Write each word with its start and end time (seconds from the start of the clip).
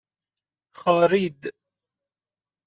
خارید 0.77 1.39